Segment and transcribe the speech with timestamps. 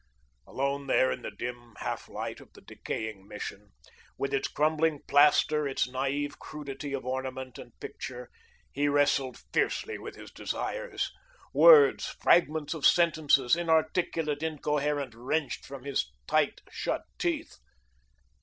[0.47, 3.69] Alone there in the dim half light of the decaying Mission,
[4.17, 8.31] with its crumbling plaster, its naive crudity of ornament and picture,
[8.71, 11.11] he wrestled fiercely with his desires
[11.53, 17.57] words, fragments of sentences, inarticulate, incoherent, wrenched from his tight shut teeth.